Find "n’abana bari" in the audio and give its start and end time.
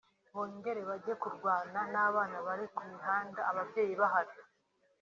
1.93-2.65